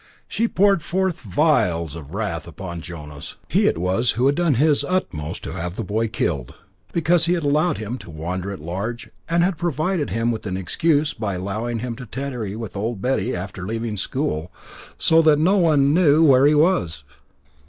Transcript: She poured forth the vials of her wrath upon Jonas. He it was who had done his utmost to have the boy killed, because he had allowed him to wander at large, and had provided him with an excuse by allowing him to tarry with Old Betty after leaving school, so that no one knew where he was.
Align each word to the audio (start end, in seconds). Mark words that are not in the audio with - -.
She 0.27 0.47
poured 0.47 0.81
forth 0.81 1.21
the 1.21 1.29
vials 1.29 1.95
of 1.95 2.07
her 2.07 2.13
wrath 2.17 2.47
upon 2.47 2.81
Jonas. 2.81 3.35
He 3.49 3.67
it 3.67 3.77
was 3.77 4.13
who 4.13 4.25
had 4.25 4.33
done 4.33 4.55
his 4.55 4.83
utmost 4.83 5.43
to 5.43 5.53
have 5.53 5.75
the 5.75 5.83
boy 5.83 6.07
killed, 6.07 6.55
because 6.91 7.27
he 7.27 7.33
had 7.33 7.43
allowed 7.43 7.77
him 7.77 7.99
to 7.99 8.09
wander 8.09 8.49
at 8.51 8.63
large, 8.63 9.09
and 9.29 9.43
had 9.43 9.59
provided 9.59 10.09
him 10.09 10.31
with 10.31 10.47
an 10.47 10.57
excuse 10.57 11.13
by 11.13 11.35
allowing 11.35 11.77
him 11.85 11.95
to 11.97 12.07
tarry 12.07 12.55
with 12.55 12.75
Old 12.75 12.99
Betty 12.99 13.35
after 13.35 13.61
leaving 13.67 13.95
school, 13.95 14.51
so 14.97 15.21
that 15.21 15.37
no 15.37 15.57
one 15.57 15.93
knew 15.93 16.25
where 16.25 16.47
he 16.47 16.55
was. 16.55 17.03